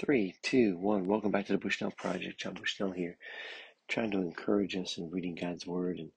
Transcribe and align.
Three, 0.00 0.34
two, 0.40 0.78
one. 0.78 1.04
Welcome 1.06 1.30
back 1.30 1.44
to 1.46 1.52
the 1.52 1.58
Bushnell 1.58 1.90
Project. 1.90 2.40
John 2.40 2.54
Bushnell 2.54 2.92
here, 2.92 3.18
trying 3.86 4.10
to 4.12 4.22
encourage 4.22 4.74
us 4.74 4.96
in 4.96 5.10
reading 5.10 5.34
God's 5.34 5.66
Word 5.66 5.98
and 5.98 6.10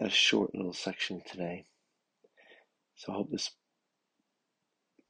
got 0.00 0.08
a 0.08 0.10
short 0.10 0.54
little 0.54 0.72
section 0.72 1.20
today. 1.30 1.66
So 2.96 3.12
I 3.12 3.16
hope 3.16 3.30
this 3.30 3.50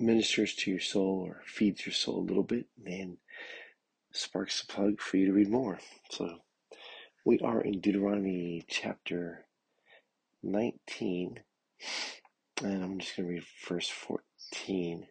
ministers 0.01 0.57
to 0.57 0.71
your 0.73 0.81
soul 0.81 1.23
or 1.25 1.43
feeds 1.47 1.87
your 1.87 1.93
soul 1.93 2.19
a 2.19 2.27
little 2.27 2.43
bit 2.43 2.67
and 2.85 3.19
sparks 4.13 4.61
a 4.63 4.67
plug 4.67 5.01
for 5.01 5.17
you 5.17 5.27
to 5.27 5.33
read 5.33 5.49
more. 5.49 5.79
So 6.11 6.39
we 7.25 7.39
are 7.39 7.61
in 7.61 7.81
Deuteronomy 7.81 8.65
chapter 8.67 9.47
19, 10.43 11.39
and 12.65 12.83
I'm 12.83 12.99
just 12.99 13.17
going 13.17 13.29
to 13.29 13.35
read 13.35 13.45
verse 13.69 13.89
14. 13.89 15.07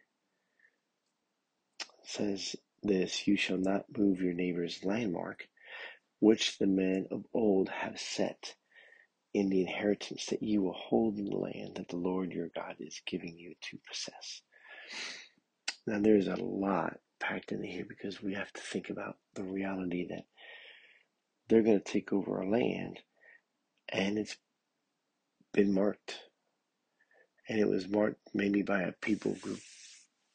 It 1.79 1.87
says, 2.03 2.57
this 2.83 3.27
you 3.27 3.37
shall 3.37 3.57
not 3.57 3.85
move 3.97 4.21
your 4.21 4.33
neighbor's 4.33 4.83
landmark, 4.83 5.47
which 6.19 6.57
the 6.57 6.67
men 6.67 7.07
of 7.11 7.25
old 7.33 7.69
have 7.69 7.99
set 7.99 8.55
in 9.33 9.49
the 9.49 9.61
inheritance 9.61 10.27
that 10.27 10.43
you 10.43 10.61
will 10.61 10.73
hold 10.73 11.17
in 11.17 11.25
the 11.25 11.37
land 11.37 11.75
that 11.75 11.89
the 11.89 11.97
Lord 11.97 12.33
your 12.33 12.49
God 12.55 12.75
is 12.79 13.01
giving 13.05 13.37
you 13.37 13.55
to 13.69 13.79
possess. 13.89 14.41
Now, 15.87 15.99
there's 15.99 16.27
a 16.27 16.35
lot 16.35 16.97
packed 17.19 17.51
in 17.51 17.63
here 17.63 17.85
because 17.87 18.21
we 18.21 18.33
have 18.35 18.51
to 18.53 18.61
think 18.61 18.89
about 18.89 19.17
the 19.35 19.43
reality 19.43 20.07
that 20.09 20.25
they're 21.49 21.63
going 21.63 21.79
to 21.81 21.91
take 21.91 22.13
over 22.13 22.39
our 22.39 22.47
land 22.49 22.99
and 23.89 24.17
it's 24.17 24.37
been 25.53 25.73
marked. 25.73 26.19
And 27.49 27.59
it 27.59 27.67
was 27.67 27.87
marked 27.87 28.21
maybe 28.33 28.61
by 28.61 28.83
a 28.83 28.93
people 28.93 29.35
group 29.41 29.59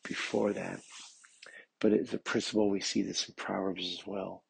before 0.04 0.52
that 0.52 0.80
but 1.80 1.92
it's 1.92 2.14
a 2.14 2.18
principle 2.18 2.70
we 2.70 2.80
see 2.80 3.02
this 3.02 3.28
in 3.28 3.34
Proverbs 3.34 3.98
as 3.98 4.06
well. 4.06 4.44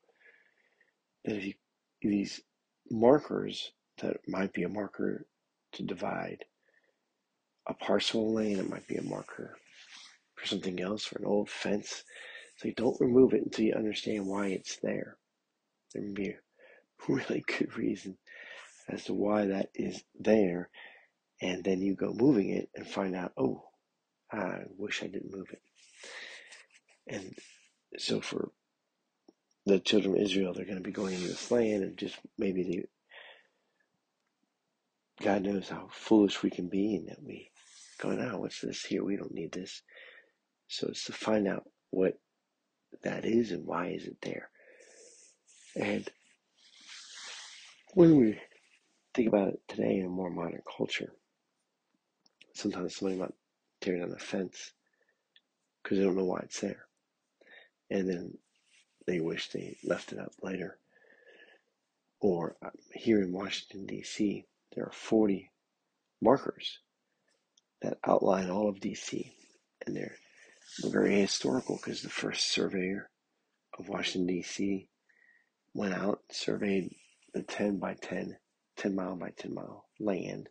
That 1.25 1.37
if 1.37 1.45
you 1.47 1.55
these 2.03 2.41
markers 2.91 3.73
that 3.99 4.17
might 4.29 4.53
be 4.53 4.63
a 4.63 4.69
marker 4.69 5.27
to 5.73 5.83
divide 5.83 6.45
a 7.67 7.75
parcel 7.75 8.29
of 8.29 8.35
land, 8.35 8.59
it 8.59 8.71
might 8.71 8.87
be 8.87 8.97
a 8.97 9.03
marker 9.03 9.57
for 10.35 10.47
something 10.47 10.81
else, 10.81 11.05
for 11.05 11.19
an 11.19 11.25
old 11.25 11.51
fence. 11.51 12.05
So 12.57 12.69
you 12.69 12.75
don't 12.75 13.01
remove 13.01 13.33
it 13.35 13.43
until 13.43 13.65
you 13.65 13.75
understand 13.75 14.27
why 14.27 14.49
it's 14.49 14.77
there. 14.77 15.17
There 15.93 16.03
may 16.03 16.13
be 16.13 16.29
a 16.29 16.37
really 17.09 17.45
good 17.47 17.77
reason 17.77 18.19
as 18.89 19.05
to 19.05 19.15
why 19.15 19.47
that 19.47 19.71
is 19.75 20.05
there, 20.19 20.69
and 21.43 21.65
then 21.65 21.83
you 21.83 21.95
go 21.95 22.13
moving 22.13 22.51
it 22.51 22.69
and 22.75 22.87
find 22.87 23.17
out, 23.17 23.33
oh, 23.37 23.65
I 24.33 24.61
wish 24.79 25.03
I 25.03 25.07
didn't 25.07 25.35
move 25.35 25.49
it. 25.51 25.61
And 27.07 27.37
so 27.99 28.21
for 28.21 28.51
the 29.65 29.81
children 29.81 30.15
of 30.15 30.21
Israel, 30.21 30.53
they're 30.55 30.65
going 30.65 30.79
to 30.79 30.83
be 30.83 30.93
going 30.93 31.15
into 31.15 31.29
this 31.29 31.51
land 31.51 31.83
and 31.83 31.97
just 31.97 32.17
maybe 32.39 32.63
they, 32.63 32.85
God 35.25 35.43
knows 35.43 35.69
how 35.69 35.89
foolish 35.91 36.43
we 36.43 36.51
can 36.51 36.69
be 36.69 36.97
and 36.97 37.09
that 37.09 37.23
we 37.23 37.51
go, 37.99 38.11
now 38.11 38.39
what's 38.39 38.61
this 38.61 38.85
here? 38.85 39.05
We 39.05 39.17
don't 39.17 39.35
need 39.35 39.53
this. 39.53 39.83
So 40.69 40.89
it's 40.89 41.05
to 41.05 41.13
find 41.13 41.47
out 41.49 41.65
what 41.91 42.19
that 43.03 43.25
is 43.25 43.53
and 43.53 43.67
why 43.67 43.89
is 43.89 44.07
it 44.07 44.17
there. 44.23 44.51
And 45.77 46.09
when 47.95 48.17
we 48.17 48.39
think 49.15 49.29
about 49.29 49.49
it 49.49 49.61
today 49.69 49.99
in 49.99 50.07
a 50.07 50.09
more 50.09 50.31
modern 50.31 50.63
culture, 50.77 51.13
sometimes 52.55 52.97
somebody 52.97 53.21
might 53.21 53.35
tear 53.81 53.99
down 53.99 54.13
a 54.13 54.19
fence 54.19 54.73
because 55.83 55.99
they 55.99 56.05
don't 56.05 56.17
know 56.17 56.25
why 56.25 56.41
it's 56.43 56.61
there 56.61 56.86
and 57.91 58.09
then 58.09 58.39
they 59.07 59.21
wish 59.21 59.49
they 59.49 59.77
left 59.85 60.13
it 60.13 60.19
up 60.19 60.33
later. 60.43 60.79
Or 62.21 62.57
uh, 62.63 62.71
here 62.93 63.23
in 63.23 63.33
Washington, 63.33 63.87
D.C., 63.87 64.45
there 64.75 64.85
are 64.85 64.93
40 64.93 65.51
markers 66.21 66.79
that 67.83 67.99
outline 68.07 68.51
all 68.51 68.69
of 68.69 68.81
D.C. 68.81 69.33
And 69.87 69.97
they're 69.97 70.17
very 70.83 71.21
historical 71.21 71.77
because 71.77 72.03
the 72.03 72.09
first 72.09 72.49
surveyor 72.49 73.11
of 73.79 73.89
Washington, 73.89 74.27
D.C. 74.27 74.89
went 75.75 75.95
out, 75.95 76.21
surveyed 76.31 76.95
the 77.35 77.43
10 77.43 77.79
by 77.79 77.95
10, 77.95 78.37
10 78.77 78.95
mile 78.95 79.15
by 79.15 79.31
10 79.37 79.55
mile 79.55 79.85
land, 80.01 80.49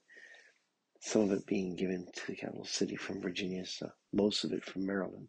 some 1.01 1.23
of 1.23 1.31
it 1.31 1.45
being 1.45 1.75
given 1.75 2.07
to 2.15 2.27
the 2.27 2.35
capital 2.35 2.65
city 2.65 2.95
from 2.95 3.21
Virginia, 3.21 3.65
so 3.65 3.89
most 4.13 4.43
of 4.43 4.53
it 4.53 4.63
from 4.63 4.85
Maryland 4.85 5.27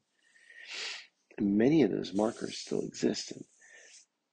many 1.40 1.82
of 1.82 1.90
those 1.90 2.14
markers 2.14 2.58
still 2.58 2.82
exist. 2.82 3.32
And, 3.32 3.44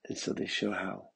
and 0.09 0.17
so 0.17 0.33
they 0.33 0.47
show 0.47 0.71
how 0.71 1.09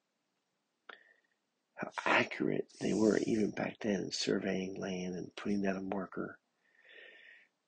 how 1.77 1.91
accurate 2.05 2.65
they 2.81 2.93
were 2.93 3.19
even 3.19 3.51
back 3.51 3.77
then 3.81 4.01
in 4.01 4.11
surveying 4.11 4.79
land 4.79 5.15
and 5.15 5.35
putting 5.35 5.61
down 5.61 5.77
a 5.77 5.81
marker. 5.81 6.39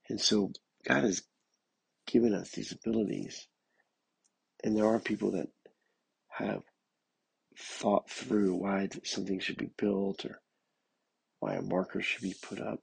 And 0.09 0.19
so 0.19 0.51
God 0.87 1.03
has 1.03 1.21
given 2.07 2.33
us 2.33 2.49
these 2.49 2.71
abilities. 2.71 3.47
And 4.63 4.75
there 4.75 4.87
are 4.87 4.99
people 4.99 5.31
that 5.31 5.49
have 6.29 6.63
thought 7.57 8.09
through 8.09 8.55
why 8.55 8.89
something 9.03 9.39
should 9.39 9.57
be 9.57 9.69
built 9.77 10.25
or 10.25 10.41
why 11.39 11.53
a 11.53 11.61
marker 11.61 12.01
should 12.01 12.23
be 12.23 12.35
put 12.41 12.59
up. 12.59 12.79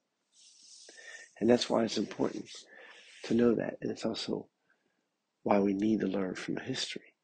And 1.40 1.50
that's 1.50 1.68
why 1.68 1.82
it's 1.82 1.98
important 1.98 2.46
to 3.24 3.34
know 3.34 3.56
that. 3.56 3.78
And 3.80 3.90
it's 3.90 4.06
also 4.06 4.46
why 5.46 5.60
we 5.60 5.72
need 5.72 6.00
to 6.00 6.08
learn 6.08 6.34
from 6.34 6.56
history. 6.56 7.14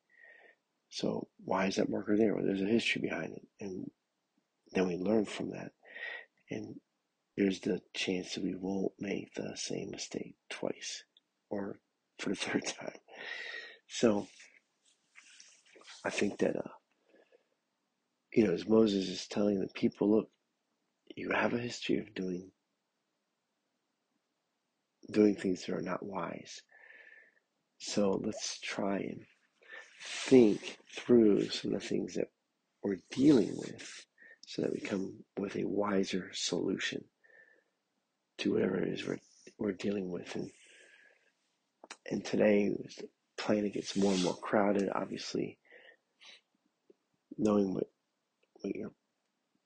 So 0.90 1.26
why 1.44 1.66
is 1.66 1.74
that 1.74 1.90
marker 1.90 2.16
there? 2.16 2.36
Well, 2.36 2.44
there's 2.44 2.62
a 2.62 2.66
history 2.66 3.02
behind 3.02 3.32
it, 3.32 3.48
and 3.60 3.90
then 4.70 4.86
we 4.86 4.94
learn 4.96 5.24
from 5.24 5.50
that, 5.50 5.72
and 6.48 6.76
there's 7.36 7.58
the 7.58 7.80
chance 7.94 8.34
that 8.34 8.44
we 8.44 8.54
won't 8.54 8.92
make 9.00 9.34
the 9.34 9.56
same 9.56 9.90
mistake 9.90 10.36
twice 10.48 11.02
or 11.50 11.80
for 12.20 12.28
the 12.28 12.36
third 12.46 12.64
time. 12.64 12.94
So 13.88 14.28
I 16.04 16.10
think 16.10 16.38
that 16.38 16.54
uh, 16.54 16.74
you 18.32 18.46
know, 18.46 18.52
as 18.52 18.68
Moses 18.68 19.08
is 19.08 19.26
telling 19.26 19.58
the 19.58 19.66
people, 19.74 20.08
look, 20.08 20.28
you 21.16 21.30
have 21.30 21.54
a 21.54 21.58
history 21.58 21.98
of 21.98 22.14
doing 22.14 22.52
doing 25.10 25.34
things 25.34 25.66
that 25.66 25.74
are 25.74 25.82
not 25.82 26.04
wise. 26.04 26.62
So 27.84 28.20
let's 28.24 28.60
try 28.60 28.98
and 28.98 29.24
think 30.00 30.78
through 30.88 31.48
some 31.50 31.74
of 31.74 31.82
the 31.82 31.86
things 31.86 32.14
that 32.14 32.30
we're 32.80 33.00
dealing 33.10 33.56
with 33.56 34.06
so 34.46 34.62
that 34.62 34.72
we 34.72 34.78
come 34.78 35.24
with 35.36 35.56
a 35.56 35.64
wiser 35.64 36.30
solution 36.32 37.04
to 38.38 38.52
whatever 38.52 38.76
it 38.76 38.88
is 38.88 39.04
we're, 39.04 39.18
we're 39.58 39.72
dealing 39.72 40.12
with. 40.12 40.34
And, 40.36 40.52
and 42.08 42.24
today, 42.24 42.68
the 42.68 43.08
planet 43.36 43.74
gets 43.74 43.96
more 43.96 44.12
and 44.12 44.22
more 44.22 44.36
crowded, 44.36 44.88
obviously, 44.94 45.58
knowing 47.36 47.74
what, 47.74 47.90
what, 48.60 48.76
your, 48.76 48.92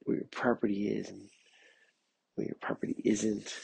what 0.05 0.15
your 0.15 0.29
property 0.31 0.89
is 0.89 1.11
and 1.11 1.21
what 2.35 2.47
your 2.47 2.57
property 2.63 2.97
isn't, 3.05 3.55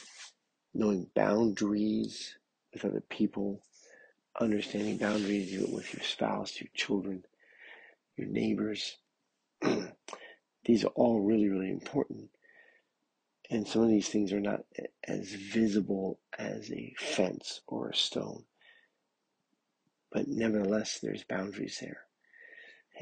knowing 0.75 1.07
boundaries 1.15 2.35
with 2.71 2.85
other 2.85 3.01
people, 3.09 3.59
understanding 4.39 4.97
boundaries 4.97 5.51
with 5.71 5.93
your 5.93 6.03
spouse, 6.03 6.59
your 6.59 6.69
children, 6.73 7.23
your 8.17 8.27
neighbors. 8.27 8.97
these 10.65 10.83
are 10.83 10.93
all 10.95 11.21
really, 11.21 11.49
really 11.49 11.71
important. 11.71 12.29
And 13.49 13.67
some 13.67 13.83
of 13.83 13.89
these 13.89 14.09
things 14.09 14.33
are 14.33 14.39
not 14.39 14.61
as 15.07 15.29
visible 15.29 16.19
as 16.37 16.71
a 16.71 16.95
fence 16.97 17.61
or 17.67 17.89
a 17.89 17.95
stone. 17.95 18.43
But 20.11 20.27
nevertheless, 20.27 20.99
there's 21.01 21.23
boundaries 21.23 21.77
there. 21.81 22.01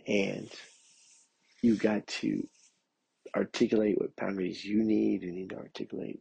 And 0.07 0.49
you 1.61 1.75
got 1.75 2.07
to 2.07 2.47
articulate 3.35 3.99
what 3.99 4.15
boundaries 4.15 4.65
you 4.65 4.83
need. 4.83 5.23
You 5.23 5.31
need 5.31 5.49
to 5.51 5.57
articulate 5.57 6.19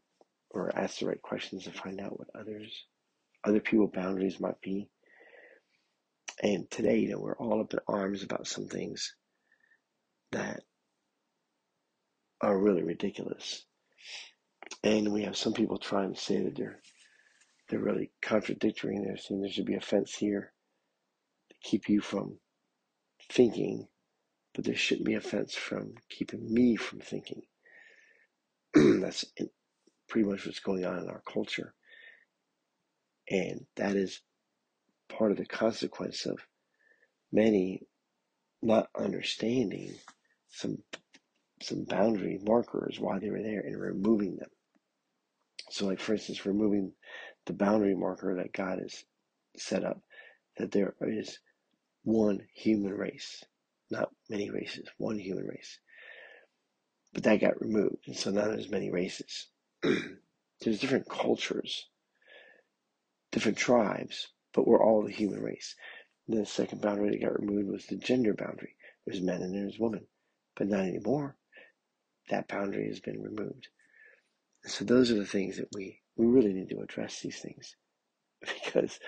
or 0.50 0.76
ask 0.76 0.98
the 0.98 1.06
right 1.06 1.22
questions 1.22 1.64
to 1.64 1.70
find 1.70 2.00
out 2.00 2.18
what 2.18 2.28
others, 2.34 2.84
other 3.44 3.60
people 3.60 3.86
boundaries 3.86 4.40
might 4.40 4.60
be. 4.60 4.88
And 6.42 6.70
today, 6.70 6.98
you 6.98 7.10
know, 7.10 7.18
we're 7.20 7.36
all 7.36 7.60
up 7.60 7.72
in 7.74 7.80
arms 7.86 8.22
about 8.22 8.46
some 8.46 8.66
things 8.66 9.14
that 10.32 10.62
are 12.40 12.58
really 12.58 12.82
ridiculous. 12.82 13.64
And 14.82 15.12
we 15.12 15.24
have 15.24 15.36
some 15.36 15.52
people 15.52 15.78
trying 15.78 16.14
to 16.14 16.20
say 16.20 16.42
that 16.42 16.56
they're 16.56 16.80
they're 17.68 17.78
really 17.78 18.10
contradictory 18.20 18.96
and 18.96 19.06
they're 19.06 19.16
saying 19.16 19.40
there 19.40 19.50
should 19.50 19.66
be 19.66 19.76
a 19.76 19.80
fence 19.80 20.14
here 20.14 20.52
to 21.50 21.56
keep 21.62 21.88
you 21.88 22.00
from 22.00 22.38
thinking, 23.30 23.86
but 24.54 24.64
there 24.64 24.74
shouldn't 24.74 25.06
be 25.06 25.14
a 25.14 25.20
fence 25.20 25.54
from 25.54 25.94
keeping 26.08 26.52
me 26.52 26.74
from 26.74 26.98
thinking. 26.98 27.42
That's 28.74 29.24
pretty 30.08 30.28
much 30.28 30.46
what's 30.46 30.58
going 30.60 30.84
on 30.84 30.98
in 30.98 31.08
our 31.08 31.22
culture. 31.30 31.74
And 33.28 33.66
that 33.76 33.94
is 33.94 34.20
part 35.10 35.30
of 35.30 35.36
the 35.36 35.46
consequence 35.46 36.26
of 36.26 36.38
many 37.32 37.82
not 38.62 38.88
understanding 38.98 39.94
some 40.48 40.78
some 41.62 41.84
boundary 41.84 42.38
markers 42.42 42.98
why 42.98 43.18
they 43.18 43.30
were 43.30 43.42
there 43.42 43.60
and 43.60 43.78
removing 43.78 44.36
them. 44.36 44.48
So, 45.70 45.86
like 45.86 46.00
for 46.00 46.14
instance, 46.14 46.46
removing 46.46 46.92
the 47.46 47.52
boundary 47.52 47.94
marker 47.94 48.36
that 48.36 48.52
God 48.52 48.78
has 48.80 49.04
set 49.56 49.84
up, 49.84 50.00
that 50.56 50.72
there 50.72 50.94
is 51.02 51.38
one 52.02 52.40
human 52.54 52.92
race, 52.94 53.44
not 53.90 54.10
many 54.28 54.50
races, 54.50 54.88
one 54.96 55.18
human 55.18 55.46
race. 55.46 55.78
But 57.12 57.24
that 57.24 57.40
got 57.40 57.60
removed, 57.60 58.06
and 58.06 58.16
so 58.16 58.30
now 58.30 58.46
there's 58.46 58.70
many 58.70 58.90
races. 58.90 59.48
there's 59.82 60.80
different 60.80 61.08
cultures, 61.08 61.88
different 63.32 63.58
tribes, 63.58 64.28
but 64.54 64.66
we're 64.66 64.82
all 64.82 65.04
the 65.04 65.12
human 65.12 65.42
race. 65.42 65.74
The 66.28 66.46
second 66.46 66.80
boundary 66.82 67.10
that 67.10 67.22
got 67.22 67.40
removed 67.40 67.70
was 67.70 67.86
the 67.86 67.96
gender 67.96 68.34
boundary. 68.34 68.76
There's 69.06 69.20
men 69.22 69.42
and 69.42 69.54
there's 69.54 69.78
women, 69.78 70.06
but 70.56 70.68
not 70.68 70.80
anymore. 70.86 71.36
That 72.30 72.48
boundary 72.48 72.86
has 72.88 73.00
been 73.00 73.22
removed. 73.22 73.68
So 74.66 74.84
those 74.84 75.10
are 75.10 75.16
the 75.16 75.26
things 75.26 75.56
that 75.58 75.68
we 75.74 76.00
we 76.16 76.26
really 76.26 76.52
need 76.52 76.70
to 76.70 76.80
address 76.80 77.20
these 77.20 77.38
things 77.40 77.76
because 78.40 79.00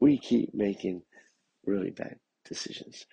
we 0.00 0.18
keep 0.18 0.54
making 0.54 1.02
really 1.66 1.90
bad 1.90 2.16
decisions. 2.48 3.06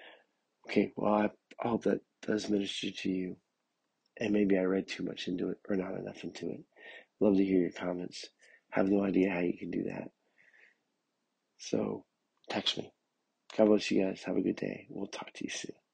Okay, 0.68 0.92
well 0.96 1.14
I, 1.14 1.30
I 1.64 1.70
hope 1.70 1.84
that 1.84 2.02
does 2.26 2.50
minister 2.50 2.92
to 2.92 3.10
you, 3.10 3.38
and 4.20 4.32
maybe 4.34 4.58
I 4.58 4.64
read 4.64 4.88
too 4.88 5.04
much 5.04 5.28
into 5.28 5.50
it 5.50 5.60
or 5.70 5.76
not 5.76 5.96
enough 5.96 6.24
into 6.24 6.50
it. 6.52 6.62
Love 7.20 7.38
to 7.38 7.46
hear 7.46 7.62
your 7.62 7.72
comments. 7.72 8.26
Have 8.72 8.90
no 8.90 9.04
idea 9.04 9.32
how 9.32 9.40
you 9.40 9.58
can 9.58 9.72
do 9.72 9.84
that. 9.86 10.10
So 11.60 12.06
text 12.50 12.80
me. 12.80 12.94
God 13.58 13.68
bless 13.68 13.92
you 13.92 14.06
guys. 14.06 14.24
Have 14.26 14.38
a 14.38 14.42
good 14.42 14.58
day. 14.58 14.88
We'll 14.90 15.08
talk 15.08 15.34
to 15.34 15.46
you 15.46 15.52
soon. 15.52 15.89